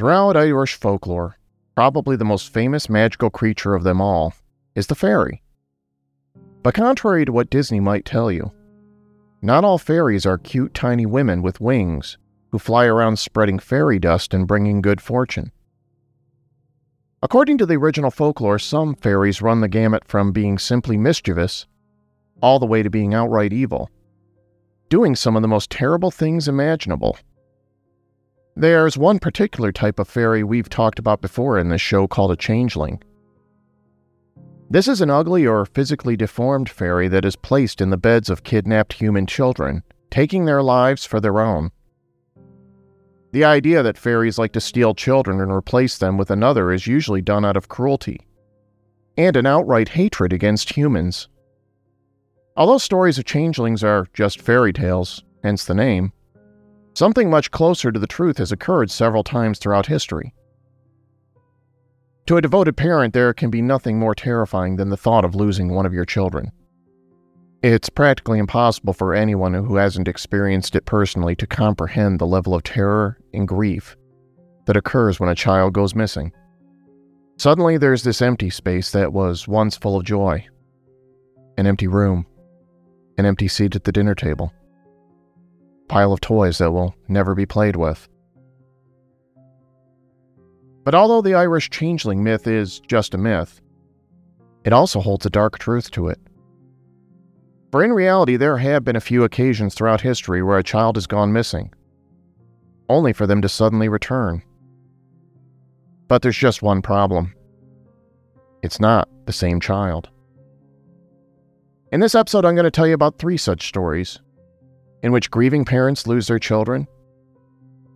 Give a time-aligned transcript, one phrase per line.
[0.00, 1.36] Throughout Irish folklore,
[1.74, 4.32] probably the most famous magical creature of them all
[4.74, 5.42] is the fairy.
[6.62, 8.50] But contrary to what Disney might tell you,
[9.42, 12.16] not all fairies are cute tiny women with wings
[12.50, 15.52] who fly around spreading fairy dust and bringing good fortune.
[17.22, 21.66] According to the original folklore, some fairies run the gamut from being simply mischievous
[22.40, 23.90] all the way to being outright evil,
[24.88, 27.18] doing some of the most terrible things imaginable.
[28.60, 32.36] There's one particular type of fairy we've talked about before in this show called a
[32.36, 33.02] changeling.
[34.68, 38.44] This is an ugly or physically deformed fairy that is placed in the beds of
[38.44, 41.70] kidnapped human children, taking their lives for their own.
[43.32, 47.22] The idea that fairies like to steal children and replace them with another is usually
[47.22, 48.20] done out of cruelty
[49.16, 51.28] and an outright hatred against humans.
[52.58, 56.12] Although stories of changelings are just fairy tales, hence the name,
[56.94, 60.34] something much closer to the truth has occurred several times throughout history.
[62.26, 65.74] To a devoted parent, there can be nothing more terrifying than the thought of losing
[65.74, 66.52] one of your children.
[67.62, 72.62] It's practically impossible for anyone who hasn't experienced it personally to comprehend the level of
[72.62, 73.96] terror and grief
[74.66, 76.32] that occurs when a child goes missing.
[77.36, 80.46] Suddenly, there's this empty space that was once full of joy
[81.58, 82.24] an empty room,
[83.18, 84.52] an empty seat at the dinner table,
[85.90, 88.08] pile of toys that will never be played with.
[90.84, 93.60] But although the Irish changeling myth is just a myth,
[94.64, 96.20] it also holds a dark truth to it.
[97.72, 101.08] For in reality, there have been a few occasions throughout history where a child has
[101.08, 101.72] gone missing,
[102.88, 104.42] only for them to suddenly return.
[106.06, 107.34] But there's just one problem
[108.62, 110.08] it's not the same child.
[111.90, 114.20] In this episode, I'm going to tell you about three such stories
[115.02, 116.86] in which grieving parents lose their children,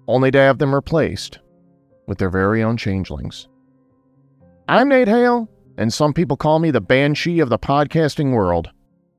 [0.08, 1.38] only to have them replaced
[2.06, 3.48] with their very own changelings.
[4.68, 8.70] I'm Nate Hale, and some people call me the banshee of the podcasting world.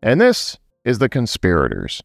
[0.01, 2.01] And this is The Conspirators.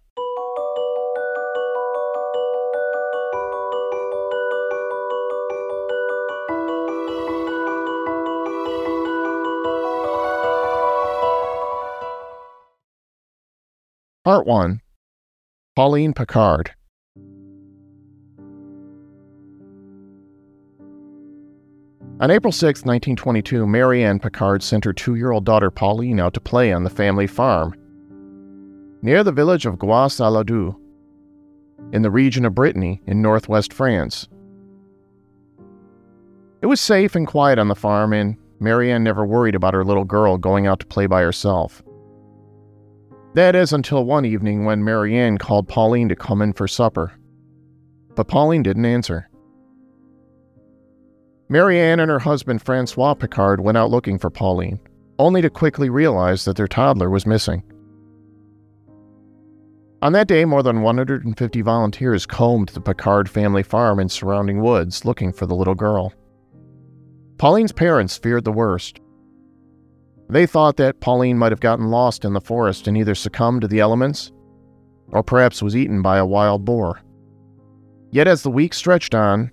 [14.22, 14.80] Part 1
[15.76, 16.72] Pauline Picard.
[22.20, 26.40] On April 6, 1922, Marianne Picard sent her two year old daughter Pauline out to
[26.40, 27.74] play on the family farm
[29.00, 30.76] near the village of Ladue,
[31.92, 34.26] in the region of Brittany in northwest France.
[36.62, 40.04] It was safe and quiet on the farm, and Marianne never worried about her little
[40.04, 41.80] girl going out to play by herself.
[43.34, 47.12] That is until one evening when Marianne called Pauline to come in for supper.
[48.16, 49.28] But Pauline didn't answer.
[51.48, 54.80] Marianne and her husband Francois Picard went out looking for Pauline,
[55.18, 57.62] only to quickly realize that their toddler was missing.
[60.02, 65.04] On that day, more than 150 volunteers combed the Picard family farm and surrounding woods
[65.04, 66.12] looking for the little girl.
[67.38, 68.98] Pauline's parents feared the worst.
[70.30, 73.68] They thought that Pauline might have gotten lost in the forest and either succumbed to
[73.68, 74.30] the elements
[75.08, 77.00] or perhaps was eaten by a wild boar.
[78.12, 79.50] Yet as the weeks stretched on,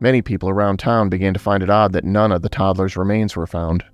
[0.00, 3.36] many people around town began to find it odd that none of the toddler's remains
[3.36, 3.84] were found.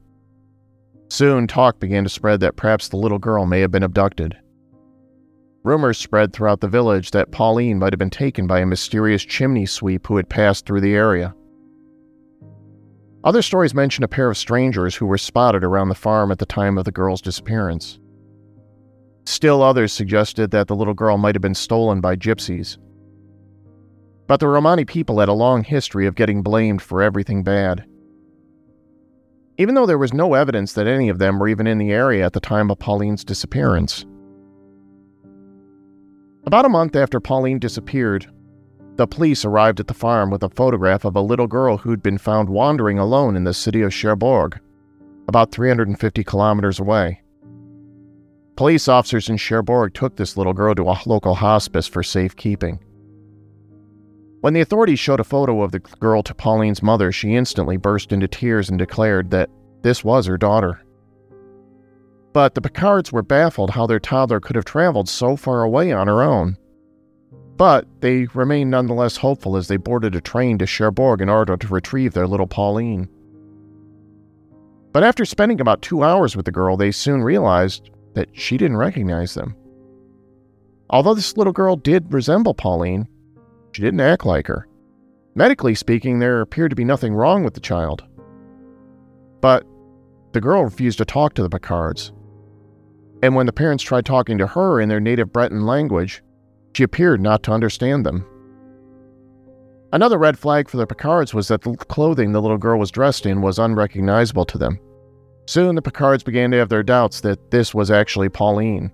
[1.11, 4.39] Soon, talk began to spread that perhaps the little girl may have been abducted.
[5.65, 9.67] Rumors spread throughout the village that Pauline might have been taken by a mysterious chimney
[9.67, 11.35] sweep who had passed through the area.
[13.27, 16.47] Other stories mention a pair of strangers who were spotted around the farm at the
[16.47, 17.99] time of the girl's disappearance.
[19.25, 22.79] Still others suggested that the little girl might have been stolen by gypsies.
[24.29, 27.85] But the Romani people had a long history of getting blamed for everything bad.
[29.59, 32.25] Even though there was no evidence that any of them were even in the area
[32.25, 34.07] at the time of Pauline's disappearance.
[36.45, 38.29] About a month after Pauline disappeared,
[38.97, 42.19] the police arrived at the farm with a photograph of a little girl who'd been
[42.19, 44.59] found wandering alone in the city of Cherbourg,
[45.29, 47.21] about 350 kilometers away.
[48.57, 52.79] Police officers in Cherbourg took this little girl to a local hospice for safekeeping.
[54.41, 58.13] When the authorities showed a photo of the girl to Pauline's mother, she instantly burst
[58.13, 59.51] into tears and declared that
[59.83, 60.81] this was her daughter.
[62.33, 66.07] But the Picards were baffled how their toddler could have traveled so far away on
[66.07, 66.57] her own.
[67.57, 71.69] But they remained nonetheless hopeful as they boarded a train to Cherbourg in order to
[71.69, 73.09] retrieve their little Pauline.
[74.93, 78.77] But after spending about two hours with the girl, they soon realized that she didn't
[78.77, 79.55] recognize them.
[80.91, 83.09] Although this little girl did resemble Pauline,
[83.73, 84.69] she didn't act like her.
[85.35, 88.05] Medically speaking, there appeared to be nothing wrong with the child.
[89.41, 89.67] But
[90.33, 92.13] the girl refused to talk to the Picards.
[93.23, 96.23] And when the parents tried talking to her in their native Breton language,
[96.77, 98.27] she appeared not to understand them.
[99.95, 103.25] Another red flag for the Picards was that the clothing the little girl was dressed
[103.25, 104.79] in was unrecognizable to them.
[105.47, 108.93] Soon the Picards began to have their doubts that this was actually Pauline.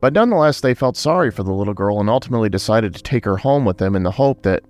[0.00, 3.36] But nonetheless, they felt sorry for the little girl and ultimately decided to take her
[3.36, 4.62] home with them in the hope that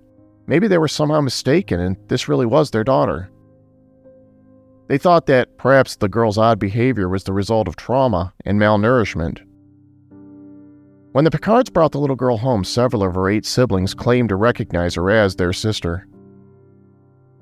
[0.47, 3.31] maybe they were somehow mistaken and this really was their daughter.
[4.89, 9.39] They thought that perhaps the girl's odd behavior was the result of trauma and malnourishment.
[11.13, 14.35] When the Picards brought the little girl home, several of her eight siblings claimed to
[14.35, 16.07] recognize her as their sister.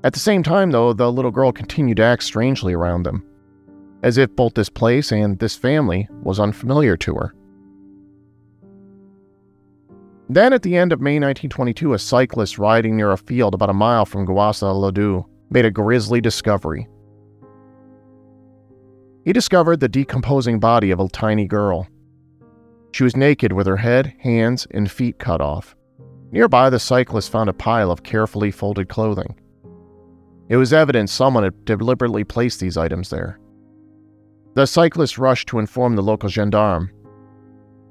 [0.03, 3.25] At the same time, though, the little girl continued to act strangely around them,
[4.03, 7.33] as if both this place and this family was unfamiliar to her.
[10.27, 13.73] Then, at the end of May 1922, a cyclist riding near a field about a
[13.73, 16.89] mile from Gouassa-Ledoux made a grisly discovery.
[19.23, 21.87] He discovered the decomposing body of a tiny girl.
[22.91, 25.75] She was naked with her head, hands, and feet cut off.
[26.31, 29.39] Nearby, the cyclist found a pile of carefully folded clothing.
[30.49, 33.39] It was evident someone had deliberately placed these items there.
[34.53, 36.91] The cyclist rushed to inform the local gendarme,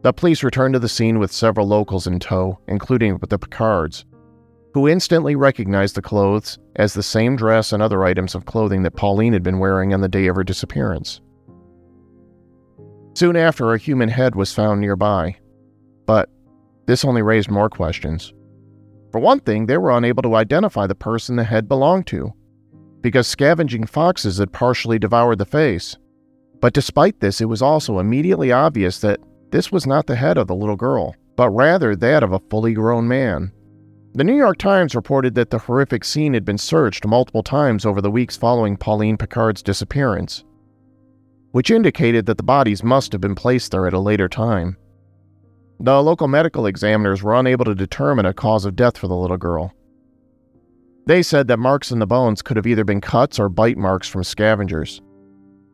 [0.02, 4.06] the police returned to the scene with several locals in tow, including the Picards,
[4.73, 8.97] who instantly recognized the clothes as the same dress and other items of clothing that
[8.97, 11.20] Pauline had been wearing on the day of her disappearance.
[13.14, 15.36] Soon after, a human head was found nearby,
[16.06, 16.28] but
[16.86, 18.32] this only raised more questions.
[19.12, 22.32] For one thing, they were unable to identify the person the head belonged to,
[23.00, 25.96] because scavenging foxes had partially devoured the face.
[26.60, 29.20] But despite this, it was also immediately obvious that
[29.50, 32.74] this was not the head of the little girl, but rather that of a fully
[32.74, 33.52] grown man.
[34.14, 38.00] The New York Times reported that the horrific scene had been searched multiple times over
[38.00, 40.44] the weeks following Pauline Picard's disappearance,
[41.52, 44.76] which indicated that the bodies must have been placed there at a later time.
[45.81, 49.38] The local medical examiners were unable to determine a cause of death for the little
[49.38, 49.75] girl.
[51.06, 54.06] They said that marks in the bones could have either been cuts or bite marks
[54.06, 55.00] from scavengers.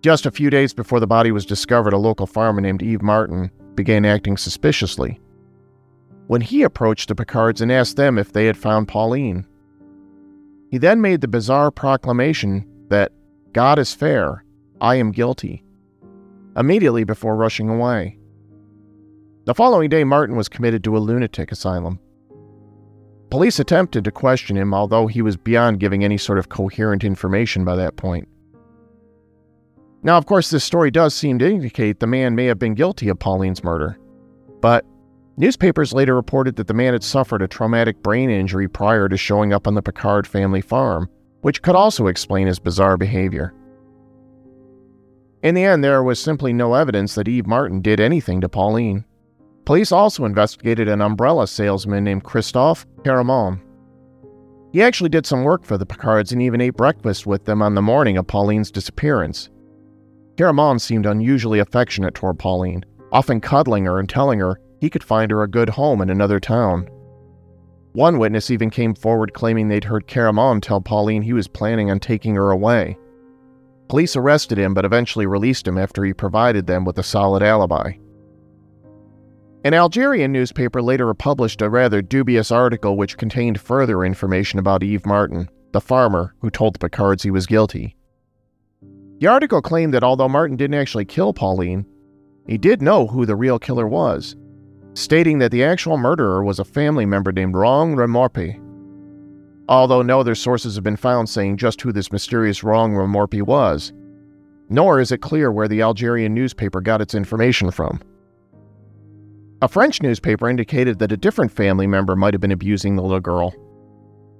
[0.02, 3.50] Just a few days before the body was discovered, a local farmer named Yves Martin
[3.74, 5.20] began acting suspiciously.
[6.28, 9.46] When he approached the Picards and asked them if they had found Pauline,
[10.70, 13.12] he then made the bizarre proclamation that
[13.52, 14.44] God is fair,
[14.80, 15.64] I am guilty,
[16.56, 18.18] immediately before rushing away.
[19.44, 22.00] The following day, Martin was committed to a lunatic asylum.
[23.30, 27.64] Police attempted to question him, although he was beyond giving any sort of coherent information
[27.64, 28.28] by that point.
[30.02, 33.08] Now, of course, this story does seem to indicate the man may have been guilty
[33.08, 33.98] of Pauline's murder,
[34.60, 34.84] but
[35.36, 39.52] newspapers later reported that the man had suffered a traumatic brain injury prior to showing
[39.52, 41.08] up on the Picard family farm,
[41.40, 43.52] which could also explain his bizarre behavior.
[45.42, 49.04] In the end, there was simply no evidence that Yves Martin did anything to Pauline.
[49.64, 53.60] Police also investigated an umbrella salesman named Christophe Caramon.
[54.72, 57.74] He actually did some work for the Picards and even ate breakfast with them on
[57.74, 59.50] the morning of Pauline's disappearance.
[60.36, 65.30] Caramon seemed unusually affectionate toward Pauline, often cuddling her and telling her he could find
[65.30, 66.88] her a good home in another town.
[67.92, 71.98] One witness even came forward claiming they'd heard Caramon tell Pauline he was planning on
[71.98, 72.98] taking her away.
[73.88, 77.92] Police arrested him but eventually released him after he provided them with a solid alibi.
[79.64, 85.04] An Algerian newspaper later published a rather dubious article which contained further information about Yves
[85.04, 87.96] Martin, the farmer who told the Picards he was guilty.
[89.18, 91.86] The article claimed that although Martin didn't actually kill Pauline,
[92.46, 94.36] he did know who the real killer was,
[94.94, 98.60] stating that the actual murderer was a family member named Rong Remorpi.
[99.68, 103.92] Although no other sources have been found saying just who this mysterious Rong Remorpi was,
[104.68, 108.00] nor is it clear where the Algerian newspaper got its information from.
[109.62, 113.20] A French newspaper indicated that a different family member might have been abusing the little
[113.20, 113.54] girl.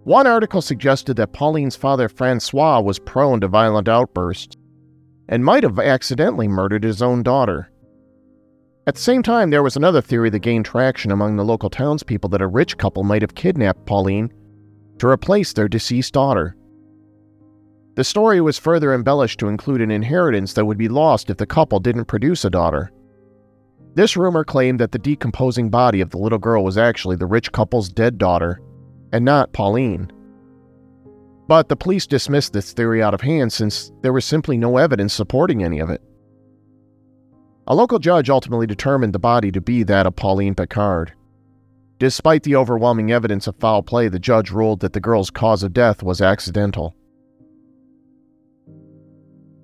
[0.05, 4.57] One article suggested that Pauline's father Francois was prone to violent outbursts
[5.29, 7.71] and might have accidentally murdered his own daughter,
[8.87, 12.31] At the same time, there was another theory that gained traction among the local townspeople
[12.31, 14.33] that a rich couple might have kidnapped Pauline
[14.99, 16.57] to replace their deceased daughter.
[17.97, 21.47] The story was further embellished to include an inheritance that would be lost if the
[21.47, 22.93] couple didn't produce a daughter.
[23.95, 27.51] This rumor claimed that the decomposing body of the little girl was actually the rich
[27.53, 28.61] couple's dead daughter,
[29.13, 30.13] and not Pauline.
[31.49, 35.15] But the police dismissed this theory out of hand since there was simply no evidence
[35.15, 36.03] supporting any of it.
[37.69, 41.15] A local judge ultimately determined the body to be that of Pauline Picard.
[41.99, 45.73] Despite the overwhelming evidence of foul play, the judge ruled that the girl's cause of
[45.73, 46.95] death was accidental.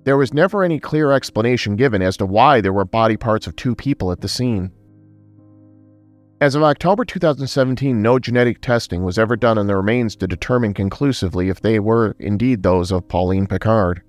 [0.03, 3.55] There was never any clear explanation given as to why there were body parts of
[3.55, 4.71] two people at the scene.
[6.41, 10.73] As of October 2017, no genetic testing was ever done on the remains to determine
[10.73, 14.01] conclusively if they were indeed those of Pauline Picard.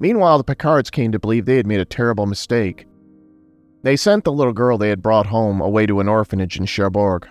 [0.00, 2.86] Meanwhile, the Picards came to believe they had made a terrible mistake.
[3.86, 7.28] They sent the little girl they had brought home away to an orphanage in Cherbourg.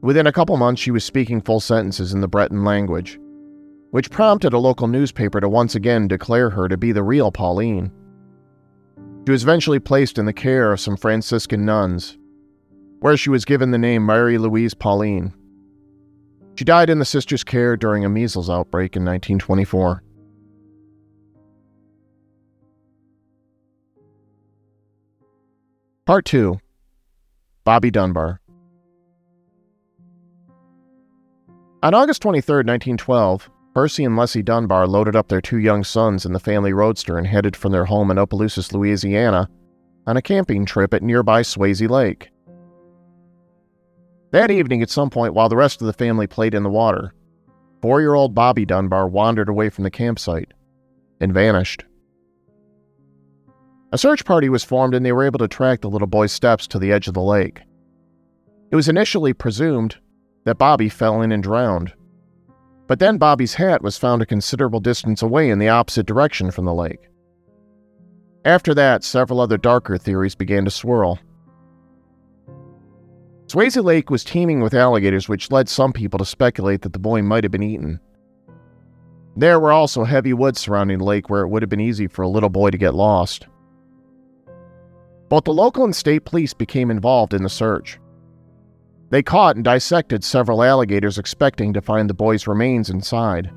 [0.00, 3.20] Within a couple months, she was speaking full sentences in the Breton language,
[3.90, 7.92] which prompted a local newspaper to once again declare her to be the real Pauline.
[9.26, 12.16] She was eventually placed in the care of some Franciscan nuns,
[13.00, 15.34] where she was given the name Mary Louise Pauline.
[16.54, 20.02] She died in the sisters' care during a measles outbreak in 1924.
[26.04, 26.58] Part 2
[27.62, 28.40] Bobby Dunbar.
[31.84, 36.32] On August 23, 1912, Percy and Leslie Dunbar loaded up their two young sons in
[36.32, 39.48] the family roadster and headed from their home in Opelousas, Louisiana,
[40.08, 42.32] on a camping trip at nearby Swayze Lake.
[44.32, 47.14] That evening, at some point while the rest of the family played in the water,
[47.80, 50.52] four year old Bobby Dunbar wandered away from the campsite
[51.20, 51.84] and vanished.
[53.92, 56.66] A search party was formed and they were able to track the little boy's steps
[56.68, 57.60] to the edge of the lake.
[58.70, 59.98] It was initially presumed
[60.44, 61.92] that Bobby fell in and drowned.
[62.86, 66.64] But then Bobby's hat was found a considerable distance away in the opposite direction from
[66.64, 67.10] the lake.
[68.46, 71.18] After that, several other darker theories began to swirl.
[73.46, 77.20] Swayze Lake was teeming with alligators, which led some people to speculate that the boy
[77.20, 78.00] might have been eaten.
[79.36, 82.22] There were also heavy woods surrounding the lake where it would have been easy for
[82.22, 83.46] a little boy to get lost.
[85.32, 87.98] Both the local and state police became involved in the search.
[89.08, 93.50] They caught and dissected several alligators, expecting to find the boy's remains inside.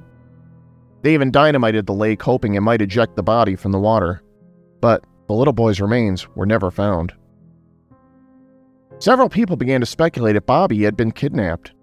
[1.02, 4.24] They even dynamited the lake, hoping it might eject the body from the water.
[4.80, 7.12] But the little boy's remains were never found.
[9.00, 11.74] Several people began to speculate if Bobby had been kidnapped.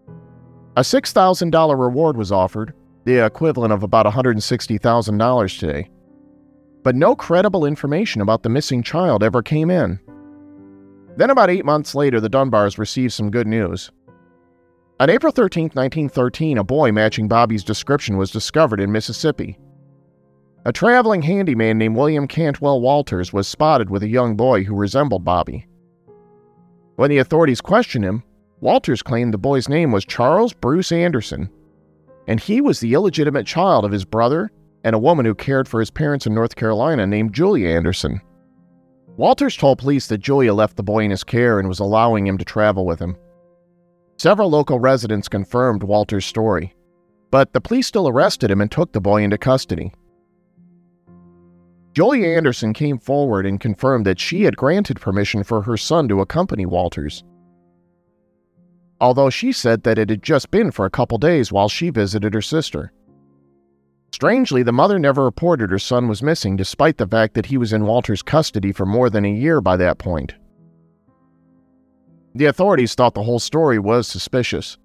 [0.75, 2.73] A $6,000 reward was offered,
[3.05, 5.91] the equivalent of about $160,000 today
[6.83, 10.01] but no credible information about the missing child ever came in.
[11.17, 13.91] Then, about eight months later, the Dunbars received some good news.
[14.99, 19.59] On April 13, 1913, a boy matching Bobby's description was discovered in Mississippi.
[20.65, 25.25] A traveling handyman named William Cantwell Walters was spotted with a young boy who resembled
[25.25, 25.67] Bobby.
[26.97, 28.23] When the authorities questioned him,
[28.61, 31.51] Walters claimed the boy's name was Charles Bruce Anderson,
[32.29, 34.53] and he was the illegitimate child of his brother
[34.85, 38.21] and a woman who cared for his parents in North Carolina named Julia Anderson.
[39.17, 42.39] Walters told police that Julia left the boy in his care and was allowing him
[42.39, 43.17] to travel with him.
[44.19, 46.75] Several local residents confirmed Walters' story,
[47.31, 49.93] but the police still arrested him and took the boy into custody.
[51.95, 56.21] Julia Anderson came forward and confirmed that she had granted permission for her son to
[56.21, 57.23] accompany Walters.
[59.01, 62.33] Although she said that it had just been for a couple days while she visited
[62.33, 62.93] her sister.
[64.13, 67.73] Strangely, the mother never reported her son was missing, despite the fact that he was
[67.73, 70.35] in Walter's custody for more than a year by that point.
[72.35, 74.79] The authorities thought the whole story was suspicious.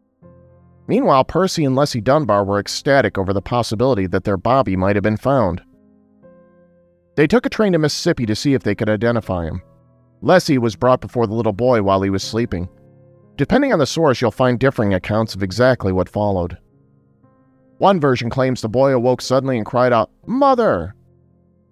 [0.87, 5.03] Meanwhile, Percy and Leslie Dunbar were ecstatic over the possibility that their Bobby might have
[5.03, 5.61] been found.
[7.15, 9.61] They took a train to Mississippi to see if they could identify him.
[10.21, 12.69] Leslie was brought before the little boy while he was sleeping.
[13.35, 16.57] Depending on the source, you'll find differing accounts of exactly what followed.
[17.77, 20.95] One version claims the boy awoke suddenly and cried out, Mother!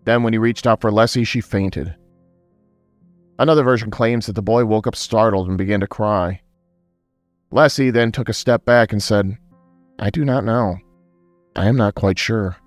[0.03, 1.95] Then, when he reached out for Leslie, she fainted.
[3.39, 6.41] Another version claims that the boy woke up startled and began to cry.
[7.51, 9.37] Leslie then took a step back and said,
[9.97, 10.77] I do not know.
[11.55, 12.57] I am not quite sure.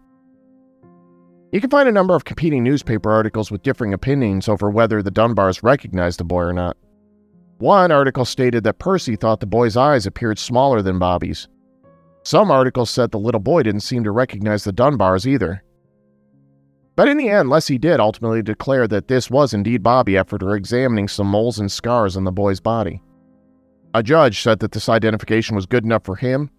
[1.53, 5.11] You can find a number of competing newspaper articles with differing opinions over whether the
[5.11, 6.77] Dunbars recognized the boy or not.
[7.59, 11.49] One article stated that Percy thought the boy's eyes appeared smaller than Bobby's,
[12.29, 15.63] some articles said the little boy didn't seem to recognize the Dunbars either.
[16.95, 21.09] But in the end, Leslie did ultimately declare that this was indeed Bobby after examining
[21.09, 23.01] some moles and scars on the boy's body.
[23.95, 26.51] A judge said that this identification was good enough for him,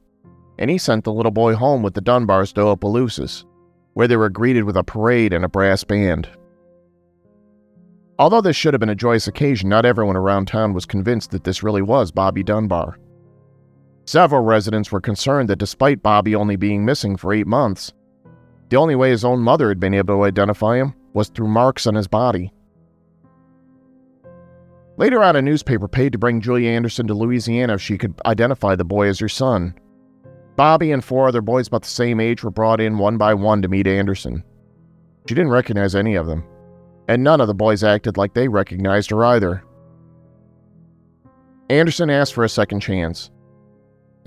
[0.58, 3.46] and he sent the little boy home with the Dunbars to Opelousas,
[3.94, 6.28] where they were greeted with a parade and a brass band.
[8.18, 11.44] Although this should have been a joyous occasion, not everyone around town was convinced that
[11.44, 12.98] this really was Bobby Dunbar.
[14.10, 17.94] Several residents were concerned that despite Bobby only being missing for eight months,
[18.70, 21.86] the only way his own mother had been able to identify him was through marks
[21.86, 22.51] on his body.
[24.98, 28.75] Later on, a newspaper paid to bring Julia Anderson to Louisiana if she could identify
[28.75, 29.75] the boy as her son.
[30.56, 33.62] Bobby and four other boys about the same age were brought in one by one
[33.62, 34.44] to meet Anderson.
[35.28, 36.44] She didn't recognize any of them,
[37.08, 39.63] and none of the boys acted like they recognized her either.
[41.70, 43.30] Anderson asked for a second chance,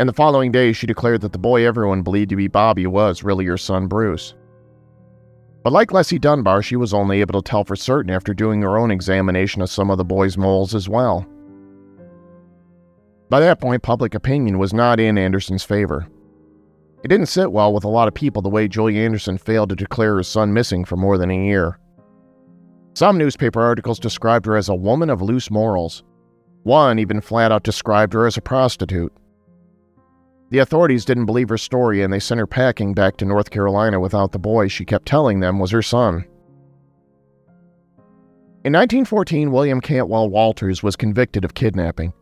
[0.03, 3.23] and the following day she declared that the boy everyone believed to be Bobby was
[3.23, 4.35] really her son Bruce.
[5.63, 8.77] But like Leslie Dunbar, she was only able to tell for certain after doing her
[8.77, 11.25] own examination of some of the boy's moles as well.
[13.31, 16.09] By that point, public opinion was not in Anderson's favor.
[17.05, 19.77] It didn't sit well with a lot of people the way Julie Anderson failed to
[19.77, 21.79] declare her son missing for more than a year.
[22.95, 26.03] Some newspaper articles described her as a woman of loose morals.
[26.65, 29.13] One even flat out described her as a prostitute.
[30.53, 33.99] The authorities didn't believe her story and they sent her packing back to North Carolina
[33.99, 36.27] without the boy she kept telling them was her son.
[38.63, 42.13] In 1914, William Cantwell Walters was convicted of kidnapping.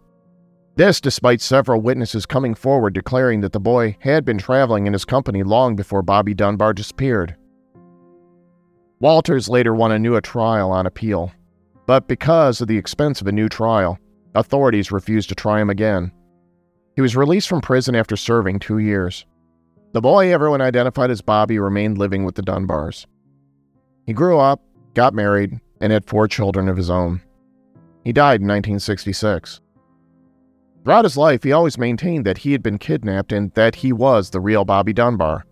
[0.77, 5.05] This, despite several witnesses coming forward declaring that the boy had been traveling in his
[5.05, 7.35] company long before Bobby Dunbar disappeared.
[9.01, 11.33] Walters later won a new trial on appeal,
[11.85, 13.99] but because of the expense of a new trial,
[14.37, 16.13] authorities refused to try him again.
[17.01, 19.25] He was released from prison after serving two years.
[19.95, 23.07] The boy everyone identified as Bobby remained living with the Dunbars.
[24.05, 24.61] He grew up,
[24.93, 27.23] got married, and had four children of his own.
[28.05, 29.63] He died in 1966.
[30.85, 34.29] Throughout his life, he always maintained that he had been kidnapped and that he was
[34.29, 35.47] the real Bobby Dunbar.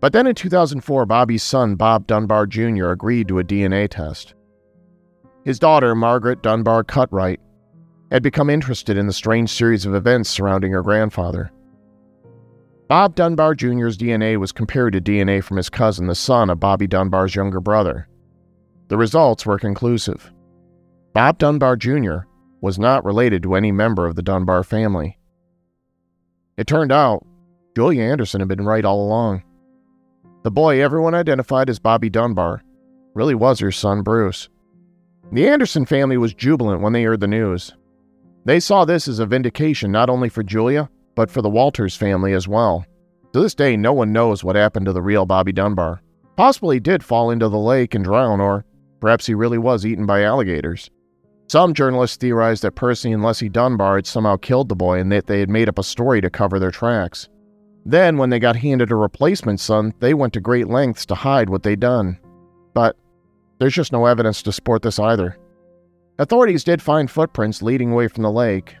[0.00, 4.32] But then in 2004, Bobby's son, Bob Dunbar Jr., agreed to a DNA test.
[5.44, 7.40] His daughter, Margaret Dunbar Cutright,
[8.10, 11.50] had become interested in the strange series of events surrounding her grandfather.
[12.88, 16.86] Bob Dunbar Jr.'s DNA was compared to DNA from his cousin, the son of Bobby
[16.86, 18.08] Dunbar's younger brother.
[18.88, 20.32] The results were conclusive.
[21.12, 22.20] Bob Dunbar Jr
[22.60, 25.18] was not related to any member of the Dunbar family.
[26.56, 27.24] It turned out
[27.76, 29.44] Julia Anderson had been right all along.
[30.42, 32.62] The boy everyone identified as Bobby Dunbar
[33.14, 34.48] really was her son Bruce.
[35.32, 37.74] The Anderson family was jubilant when they heard the news.
[38.44, 42.32] They saw this as a vindication not only for Julia, but for the Walters family
[42.32, 42.84] as well.
[43.32, 46.00] To this day, no one knows what happened to the real Bobby Dunbar.
[46.36, 48.64] Possibly he did fall into the lake and drown, or
[49.00, 50.90] perhaps he really was eaten by alligators.
[51.48, 55.26] Some journalists theorized that Percy and Leslie Dunbar had somehow killed the boy and that
[55.26, 57.28] they had made up a story to cover their tracks.
[57.84, 61.48] Then, when they got handed a replacement son, they went to great lengths to hide
[61.48, 62.18] what they'd done.
[62.74, 62.96] But
[63.58, 65.38] there's just no evidence to support this either.
[66.20, 68.76] Authorities did find footprints leading away from the lake.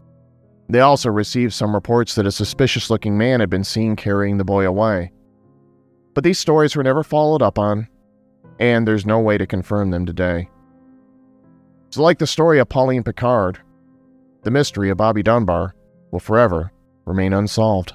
[0.68, 4.44] They also received some reports that a suspicious looking man had been seen carrying the
[4.44, 5.12] boy away.
[6.14, 7.86] But these stories were never followed up on,
[8.58, 10.48] and there's no way to confirm them today.
[11.90, 13.60] So, like the story of Pauline Picard,
[14.42, 15.74] the mystery of Bobby Dunbar
[16.10, 16.72] will forever
[17.06, 17.94] remain unsolved.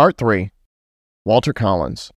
[0.00, 0.50] Part 3
[1.26, 2.10] Walter Collins.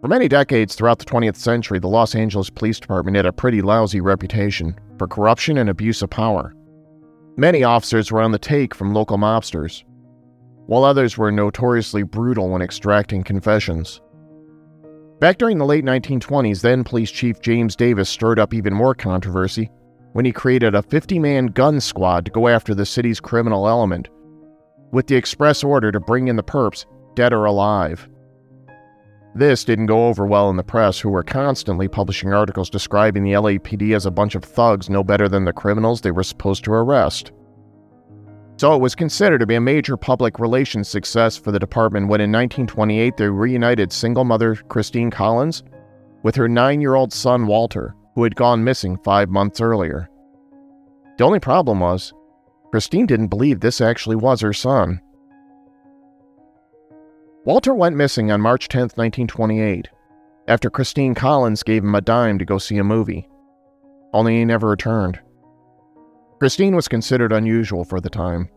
[0.00, 3.60] For many decades throughout the 20th century, the Los Angeles Police Department had a pretty
[3.60, 4.74] lousy reputation.
[4.96, 6.54] for corruption and abuse of power.
[7.36, 9.84] Many officers were on the take from local mobsters,
[10.64, 14.00] while others were notoriously brutal when extracting confessions.
[15.20, 19.70] Back during the late 1920s, then Police Chief James Davis stirred up even more controversy
[20.14, 24.08] when he created a 50 man gun squad to go after the city's criminal element,
[24.92, 28.08] with the express order to bring in the perps, dead or alive.
[29.34, 33.32] This didn't go over well in the press, who were constantly publishing articles describing the
[33.32, 36.72] LAPD as a bunch of thugs no better than the criminals they were supposed to
[36.72, 37.32] arrest.
[38.56, 42.20] So it was considered to be a major public relations success for the department when
[42.20, 45.64] in 1928 they reunited single mother Christine Collins
[46.22, 50.08] with her nine year old son Walter, who had gone missing five months earlier.
[51.18, 52.12] The only problem was,
[52.70, 55.00] Christine didn't believe this actually was her son.
[57.44, 59.88] Walter went missing on March 10, 1928,
[60.48, 63.28] after Christine Collins gave him a dime to go see a movie.
[64.12, 65.20] Only he never returned.
[66.38, 68.48] Christine was considered unusual for the time,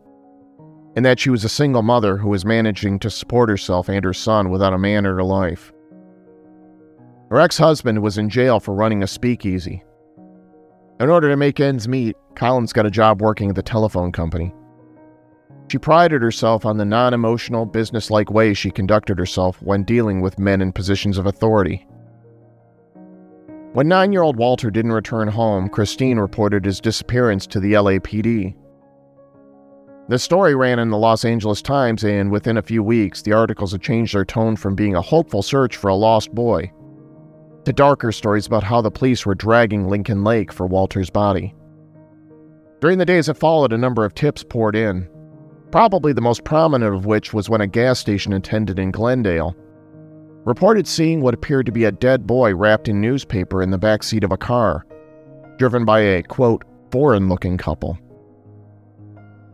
[0.95, 4.13] in that she was a single mother who was managing to support herself and her
[4.13, 5.71] son without a man in her life.
[7.29, 9.83] Her ex husband was in jail for running a speakeasy.
[10.99, 14.53] In order to make ends meet, Collins got a job working at the telephone company.
[15.69, 20.39] She prided herself on the non emotional, business-like way she conducted herself when dealing with
[20.39, 21.85] men in positions of authority.
[23.73, 28.55] When nine year old Walter didn't return home, Christine reported his disappearance to the LAPD.
[30.07, 33.73] The story ran in the Los Angeles Times, and within a few weeks, the articles
[33.73, 36.71] had changed their tone from being a hopeful search for a lost boy
[37.67, 41.53] to darker stories about how the police were dragging Lincoln Lake for Walter's body.
[42.79, 45.05] During the days that followed, a number of tips poured in,
[45.69, 49.53] probably the most prominent of which was when a gas station attendant in Glendale
[50.45, 54.01] reported seeing what appeared to be a dead boy wrapped in newspaper in the back
[54.01, 54.85] seat of a car,
[55.57, 57.99] driven by a, quote, foreign looking couple.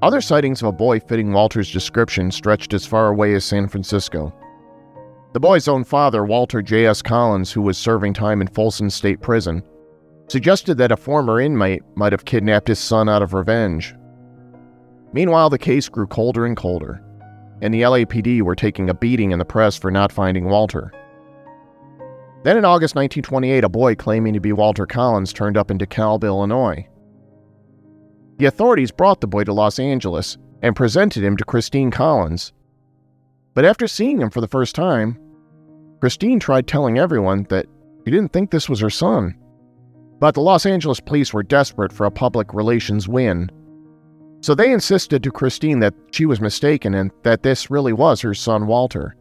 [0.03, 4.31] Other sightings of a boy fitting Walter's description stretched as far away as San Francisco.
[5.33, 7.01] The boy's own father, Walter J.S.
[7.01, 9.63] Collins, who was serving time in Folsom State Prison,
[10.27, 13.95] suggested that a former inmate might have kidnapped his son out of revenge
[15.13, 17.01] Meanwhile, the case grew colder and colder,
[17.61, 20.91] and the LAPD were taking a beating in the press for not finding Walter.
[22.43, 26.23] Then in August 1928, a boy claiming to be Walter Collins turned up in DeKalb,
[26.23, 26.87] Illinois.
[28.37, 32.51] The authorities brought the boy to Los Angeles and presented him to Christine Collins.
[33.53, 35.17] But after seeing him for the first time,
[35.99, 37.67] Christine tried telling everyone that
[38.03, 39.35] she didn't think this was her son.
[40.19, 43.49] But the Los Angeles police were desperate for a public relations win
[44.43, 48.33] so they insisted to Christine that she was mistaken and that this really was her
[48.33, 49.15] son Walter.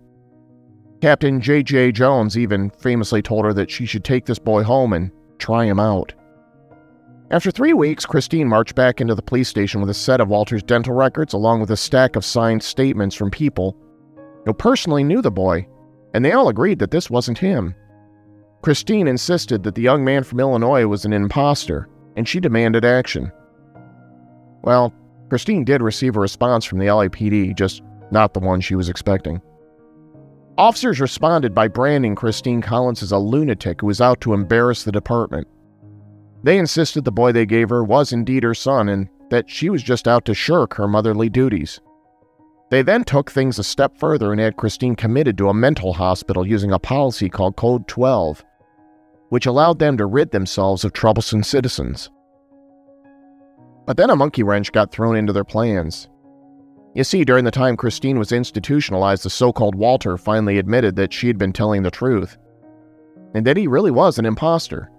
[1.01, 1.92] Captain J.J.
[1.92, 5.79] Jones even famously told her that she should take this boy home and try him
[5.79, 6.12] out.
[7.31, 10.64] After three weeks, Christine marched back into the police station with a set of Walter's
[10.64, 13.77] dental records along with a stack of signed statements from people
[14.45, 15.67] who personally knew the boy,
[16.15, 17.75] and they all agreed that this wasn't him.
[18.63, 23.33] Christine insisted that the young man from Illinois was an impostor, and she demanded action.
[24.63, 24.93] Well,
[25.29, 29.41] Christine did receive a response from the LAPD, just not the one she was expecting.
[30.59, 34.93] Officers responded by branding Christine Collins as a lunatic who was out to embarrass the
[34.93, 35.49] department.
[36.43, 39.83] They insisted the boy they gave her was indeed her son and that she was
[39.83, 41.81] just out to shirk her motherly duties.
[42.73, 46.47] They then took things a step further and had Christine committed to a mental hospital
[46.47, 48.43] using a policy called Code 12,
[49.29, 52.11] which allowed them to rid themselves of troublesome citizens.
[53.85, 56.09] But then a monkey wrench got thrown into their plans.
[56.95, 61.13] You see, during the time Christine was institutionalized, the so called Walter finally admitted that
[61.13, 62.39] she had been telling the truth,
[63.35, 64.91] and that he really was an impostor.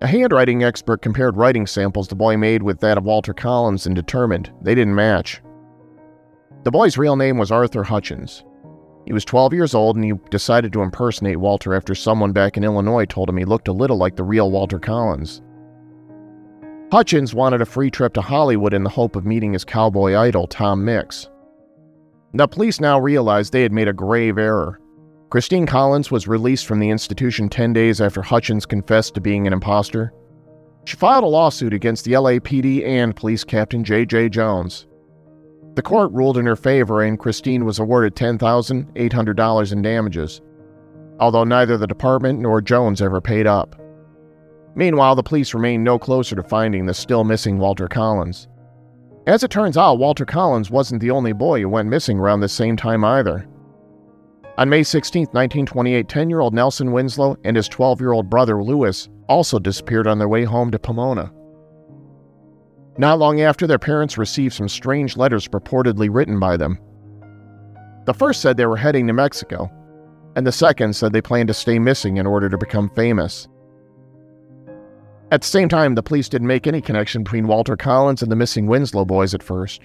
[0.00, 3.94] A handwriting expert compared writing samples the boy made with that of Walter Collins and
[3.94, 5.42] determined they didn't match.
[6.64, 8.44] The boy's real name was Arthur Hutchins.
[9.06, 12.64] He was 12 years old and he decided to impersonate Walter after someone back in
[12.64, 15.40] Illinois told him he looked a little like the real Walter Collins.
[16.90, 20.46] Hutchins wanted a free trip to Hollywood in the hope of meeting his cowboy idol,
[20.46, 21.28] Tom Mix.
[22.34, 24.80] The police now realized they had made a grave error.
[25.30, 29.52] Christine Collins was released from the institution 10 days after Hutchins confessed to being an
[29.52, 30.12] impostor.
[30.86, 34.30] She filed a lawsuit against the LAPD and police captain J.J.
[34.30, 34.86] Jones.
[35.78, 40.40] The court ruled in her favor and Christine was awarded $10,800 in damages,
[41.20, 43.80] although neither the department nor Jones ever paid up.
[44.74, 48.48] Meanwhile, the police remained no closer to finding the still missing Walter Collins.
[49.28, 52.48] As it turns out, Walter Collins wasn't the only boy who went missing around the
[52.48, 53.46] same time either.
[54.56, 58.60] On May 16, 1928, 10 year old Nelson Winslow and his 12 year old brother
[58.64, 61.30] Lewis also disappeared on their way home to Pomona.
[62.98, 66.78] Not long after, their parents received some strange letters purportedly written by them.
[68.06, 69.70] The first said they were heading to Mexico,
[70.34, 73.46] and the second said they planned to stay missing in order to become famous.
[75.30, 78.36] At the same time, the police didn't make any connection between Walter Collins and the
[78.36, 79.82] missing Winslow boys at first.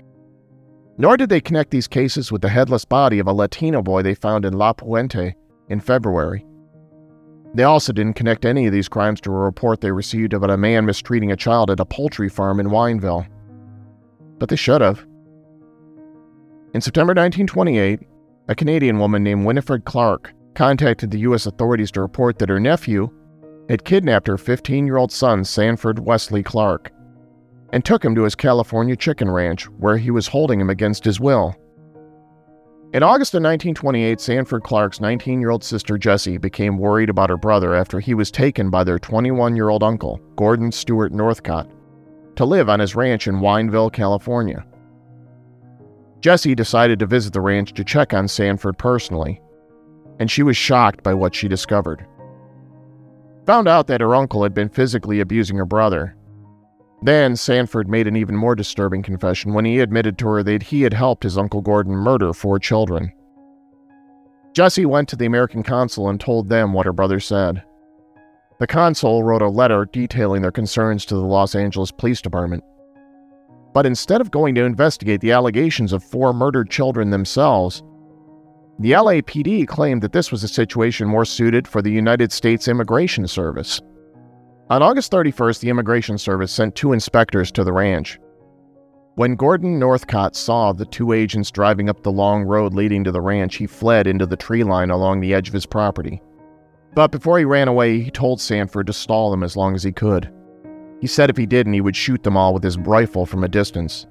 [0.98, 4.16] Nor did they connect these cases with the headless body of a Latino boy they
[4.16, 5.34] found in La Puente
[5.70, 6.46] in February.
[7.54, 10.58] They also didn't connect any of these crimes to a report they received about a
[10.58, 13.28] man mistreating a child at a poultry farm in Wineville.
[14.40, 15.06] But they should have.
[16.74, 18.00] In September 1928,
[18.48, 21.46] a Canadian woman named Winifred Clark contacted the U.S.
[21.46, 23.10] authorities to report that her nephew
[23.70, 26.92] had kidnapped her 15 year old son, Sanford Wesley Clark,
[27.72, 31.20] and took him to his California chicken ranch, where he was holding him against his
[31.20, 31.56] will.
[32.94, 37.38] In August of 1928, Sanford Clark's 19 year old sister Jessie became worried about her
[37.38, 41.68] brother after he was taken by their 21 year old uncle, Gordon Stewart Northcott,
[42.36, 44.64] to live on his ranch in Wineville, California.
[46.22, 49.42] Jessie decided to visit the ranch to check on Sanford personally,
[50.20, 52.06] and she was shocked by what she discovered.
[53.48, 56.16] Found out that her uncle had been physically abusing her brother
[57.06, 60.84] then Sanford made an even more disturbing confession when he admitted to her that he
[60.84, 63.12] had helped his Uncle Gordon murder four children.
[64.54, 67.64] Jessie went to the American consul and told them what her brother said.
[68.60, 72.64] The consul wrote a letter detailing their concerns to the Los Angeles Police Department.
[73.74, 77.82] But instead of going to investigate the allegations of four murdered children themselves,
[78.80, 83.28] the LAPD claimed that this was a situation more suited for the United States Immigration
[83.28, 83.82] Service.
[84.70, 88.18] On August 31st, the Immigration Service sent two inspectors to the ranch.
[89.16, 93.22] When Gordon Northcott saw the two agents driving up the long road leading to the
[93.22, 96.22] ranch, he fled into the tree line along the edge of his property.
[96.96, 99.92] But before he ran away, he told Sanford to stall them as long as he
[99.92, 100.32] could.
[101.02, 103.50] He said if he didn't, he would shoot them all with his rifle from a
[103.50, 104.08] distance.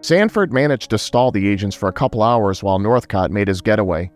[0.00, 4.10] Sanford managed to stall the agents for a couple hours while Northcott made his getaway.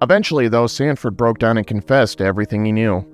[0.00, 3.04] Eventually, though, Sanford broke down and confessed to everything he knew.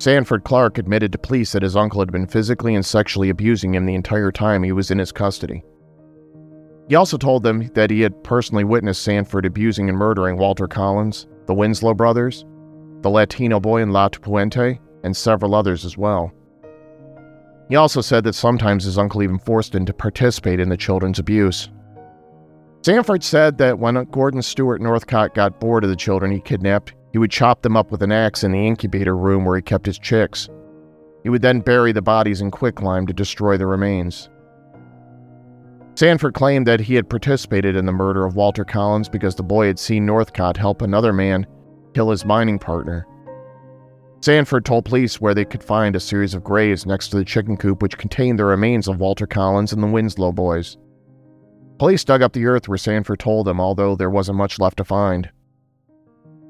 [0.00, 3.84] Sanford Clark admitted to police that his uncle had been physically and sexually abusing him
[3.84, 5.62] the entire time he was in his custody.
[6.88, 11.26] He also told them that he had personally witnessed Sanford abusing and murdering Walter Collins,
[11.46, 12.46] the Winslow brothers,
[13.02, 16.32] the Latino boy in La Puente, and several others as well.
[17.68, 21.18] He also said that sometimes his uncle even forced him to participate in the children's
[21.18, 21.68] abuse.
[22.82, 27.18] Sanford said that when Gordon Stewart Northcott got bored of the children he kidnapped, he
[27.18, 29.98] would chop them up with an axe in the incubator room where he kept his
[29.98, 30.48] chicks.
[31.22, 34.30] He would then bury the bodies in quicklime to destroy the remains.
[35.96, 39.66] Sanford claimed that he had participated in the murder of Walter Collins because the boy
[39.66, 41.46] had seen Northcott help another man
[41.94, 43.06] kill his mining partner.
[44.22, 47.56] Sanford told police where they could find a series of graves next to the chicken
[47.56, 50.76] coop which contained the remains of Walter Collins and the Winslow boys.
[51.78, 54.84] Police dug up the earth where Sanford told them, although there wasn't much left to
[54.84, 55.30] find.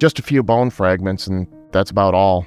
[0.01, 2.47] Just a few bone fragments, and that's about all.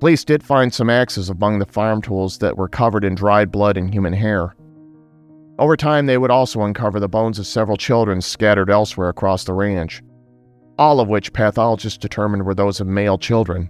[0.00, 3.76] Police did find some axes among the farm tools that were covered in dried blood
[3.76, 4.56] and human hair.
[5.58, 9.52] Over time, they would also uncover the bones of several children scattered elsewhere across the
[9.52, 10.02] ranch,
[10.78, 13.68] all of which pathologists determined were those of male children.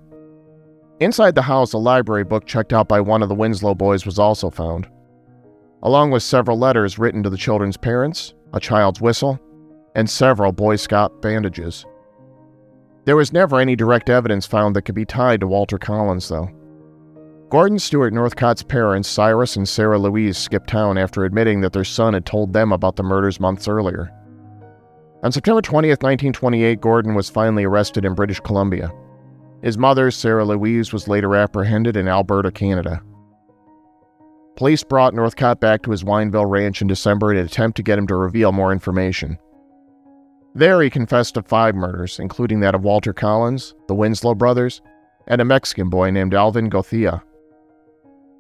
[1.01, 4.21] Inside the house, a library book checked out by one of the Winslow boys was
[4.21, 4.89] also found,
[5.83, 9.41] along with several letters written to the children's parents, a child's whistle,
[9.97, 11.85] and several Boy Scout bandages.
[13.05, 16.49] There was never any direct evidence found that could be tied to Walter Collins, though.
[17.51, 22.15] Gordon Stewart Northcott's parents, Cyrus and Sarah Louise, skipped town after admitting that their son
[22.15, 24.11] had told them about the murders months earlier.
[25.23, 28.93] On September 20th, 1928, Gordon was finally arrested in British Columbia.
[29.63, 33.03] His mother, Sarah Louise, was later apprehended in Alberta, Canada.
[34.57, 37.99] Police brought Northcott back to his Wineville ranch in December in an attempt to get
[37.99, 39.39] him to reveal more information.
[40.55, 44.83] There, he confessed to five murders, including that of Walter Collins, the Winslow brothers,
[45.27, 47.23] and a Mexican boy named Alvin Gothea.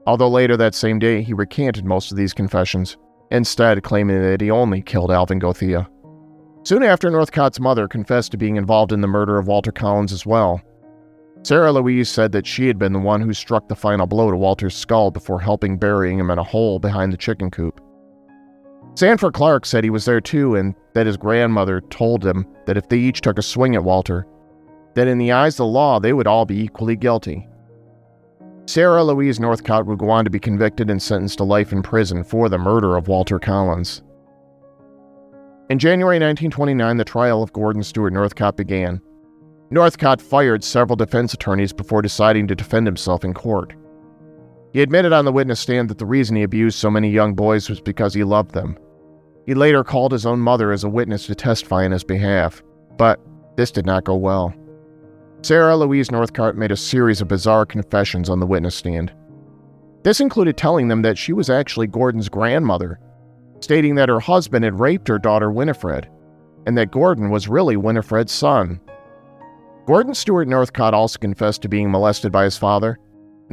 [0.07, 2.97] Although later that same day he recanted most of these confessions,
[3.31, 5.89] instead claiming that he only killed Alvin Gothea.
[6.65, 10.27] Soon after, Northcott's mother confessed to being involved in the murder of Walter Collins as
[10.27, 10.61] well.
[11.43, 14.37] Sarah Louise said that she had been the one who struck the final blow to
[14.37, 17.81] Walter's skull before helping burying him in a hole behind the chicken coop.
[18.95, 22.89] Sanford Clark said he was there too and that his grandmother told him that if
[22.89, 24.27] they each took a swing at Walter,
[24.95, 27.49] that in the eyes of the law they would all be equally guilty.
[28.67, 32.23] Sarah Louise Northcott would go on to be convicted and sentenced to life in prison
[32.23, 34.03] for the murder of Walter Collins.
[35.71, 39.01] In January 1929, the trial of Gordon Stewart Northcott began.
[39.71, 43.75] Northcott fired several defense attorneys before deciding to defend himself in court.
[44.73, 47.69] He admitted on the witness stand that the reason he abused so many young boys
[47.69, 48.79] was because he loved them.
[49.47, 52.63] He later called his own mother as a witness to testify in his behalf,
[52.97, 53.21] but
[53.57, 54.55] this did not go well.
[55.43, 59.13] Sarah Louise Northcott made a series of bizarre confessions on the witness stand.
[60.05, 62.99] This included telling them that she was actually Gordon's grandmother,
[63.61, 66.09] stating that her husband had raped her daughter Winifred,
[66.67, 68.81] and that Gordon was really Winifred's son.
[69.87, 72.99] Gordon Stewart Northcott also confessed to being molested by his father,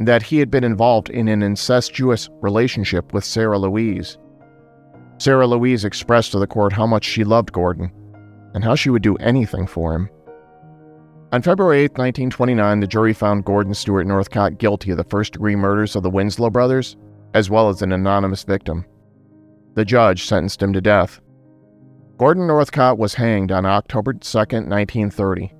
[0.06, 4.18] that he had been involved in an incestuous relationship with Sarah Louise.
[5.18, 7.92] Sarah Louise expressed to the court how much she loved Gordon
[8.54, 10.08] and how she would do anything for him.
[11.32, 15.54] On February 8, 1929, the jury found Gordon Stewart Northcott guilty of the first degree
[15.54, 16.96] murders of the Winslow brothers,
[17.34, 18.84] as well as an anonymous victim.
[19.74, 21.20] The judge sentenced him to death.
[22.16, 25.52] Gordon Northcott was hanged on October 2, 1930.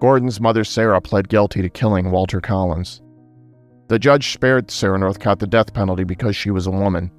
[0.00, 3.02] Gordon's mother, Sarah, pled guilty to killing Walter Collins.
[3.88, 7.10] The judge spared Sarah Northcott the death penalty because she was a woman,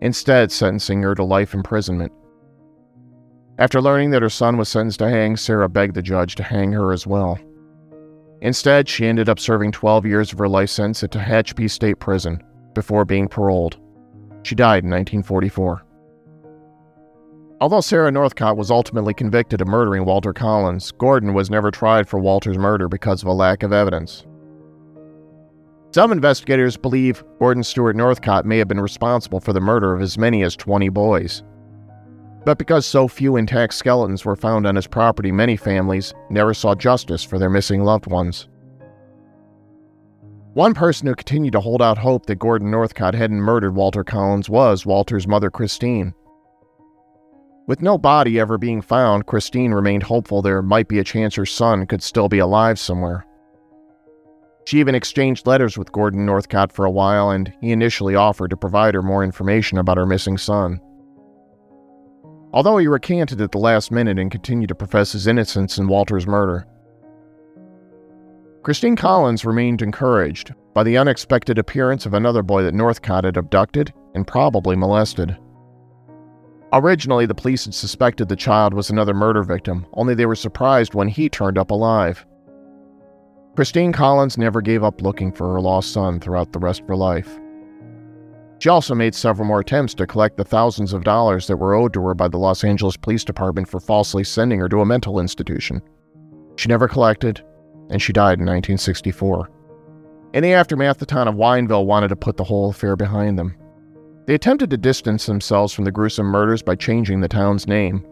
[0.00, 2.12] instead, sentencing her to life imprisonment.
[3.58, 6.72] After learning that her son was sentenced to hang, Sarah begged the judge to hang
[6.72, 7.38] her as well.
[8.40, 12.42] Instead, she ended up serving 12 years of her life sentence at Tehachapi State Prison
[12.74, 13.78] before being paroled.
[14.42, 15.84] She died in 1944.
[17.60, 22.18] Although Sarah Northcott was ultimately convicted of murdering Walter Collins, Gordon was never tried for
[22.18, 24.26] Walter's murder because of a lack of evidence.
[25.94, 30.16] Some investigators believe Gordon Stewart Northcott may have been responsible for the murder of as
[30.16, 31.42] many as 20 boys.
[32.46, 36.74] But because so few intact skeletons were found on his property, many families never saw
[36.74, 38.48] justice for their missing loved ones.
[40.54, 44.48] One person who continued to hold out hope that Gordon Northcott hadn't murdered Walter Collins
[44.48, 46.14] was Walter's mother, Christine.
[47.66, 51.46] With no body ever being found, Christine remained hopeful there might be a chance her
[51.46, 53.26] son could still be alive somewhere.
[54.64, 58.56] She even exchanged letters with Gordon Northcott for a while, and he initially offered to
[58.56, 60.80] provide her more information about her missing son.
[62.52, 66.26] Although he recanted at the last minute and continued to profess his innocence in Walter's
[66.26, 66.66] murder,
[68.62, 73.92] Christine Collins remained encouraged by the unexpected appearance of another boy that Northcott had abducted
[74.14, 75.36] and probably molested.
[76.72, 80.94] Originally, the police had suspected the child was another murder victim, only they were surprised
[80.94, 82.24] when he turned up alive.
[83.54, 86.96] Christine Collins never gave up looking for her lost son throughout the rest of her
[86.96, 87.38] life.
[88.60, 91.92] She also made several more attempts to collect the thousands of dollars that were owed
[91.94, 95.20] to her by the Los Angeles Police Department for falsely sending her to a mental
[95.20, 95.82] institution.
[96.56, 97.42] She never collected,
[97.90, 99.50] and she died in 1964.
[100.32, 103.54] In the aftermath, the town of Wineville wanted to put the whole affair behind them.
[104.26, 108.06] They attempted to distance themselves from the gruesome murders by changing the town's name.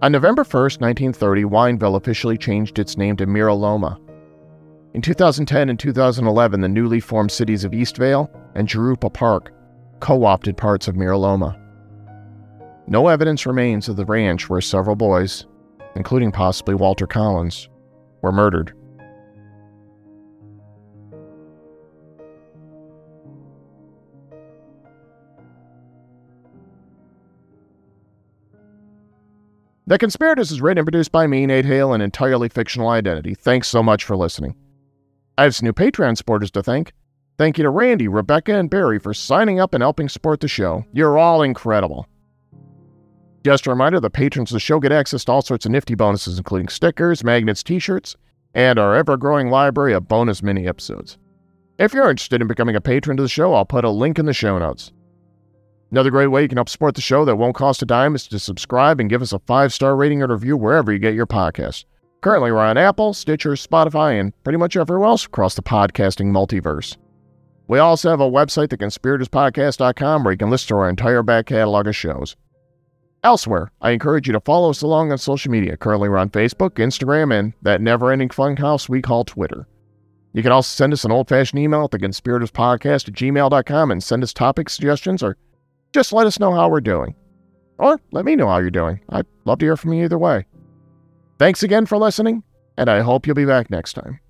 [0.00, 3.98] On November 1, 1930, Wineville officially changed its name to Mira Loma.
[4.94, 9.52] In 2010 and 2011, the newly formed cities of Eastvale and Jurupa Park
[9.98, 11.58] co opted parts of Miraloma.
[12.86, 15.46] No evidence remains of the ranch where several boys,
[15.96, 17.68] including possibly Walter Collins,
[18.22, 18.72] were murdered.
[29.88, 33.34] The Conspirators is written and produced by me, Nate Hale, an entirely fictional identity.
[33.34, 34.54] Thanks so much for listening.
[35.36, 36.92] I have some new Patreon supporters to thank.
[37.38, 40.84] Thank you to Randy, Rebecca, and Barry for signing up and helping support the show.
[40.92, 42.06] You're all incredible.
[43.44, 45.96] Just a reminder the patrons of the show get access to all sorts of nifty
[45.96, 48.16] bonuses, including stickers, magnets, t shirts,
[48.54, 51.18] and our ever growing library of bonus mini episodes.
[51.78, 54.26] If you're interested in becoming a patron to the show, I'll put a link in
[54.26, 54.92] the show notes.
[55.90, 58.28] Another great way you can help support the show that won't cost a dime is
[58.28, 61.26] to subscribe and give us a five star rating and review wherever you get your
[61.26, 61.84] podcasts.
[62.24, 66.96] Currently, we're on Apple, Stitcher, Spotify, and pretty much everywhere else across the podcasting multiverse.
[67.68, 71.86] We also have a website, theconspiratorspodcast.com, where you can listen to our entire back catalog
[71.86, 72.34] of shows.
[73.22, 75.76] Elsewhere, I encourage you to follow us along on social media.
[75.76, 79.68] Currently, we're on Facebook, Instagram, and that never ending funhouse we call Twitter.
[80.32, 84.22] You can also send us an old fashioned email at theconspiratorspodcast at gmail.com and send
[84.22, 85.36] us topic suggestions or
[85.92, 87.16] just let us know how we're doing.
[87.76, 89.00] Or let me know how you're doing.
[89.10, 90.46] I'd love to hear from you either way.
[91.38, 92.42] Thanks again for listening,
[92.76, 94.20] and I hope you'll be back next time.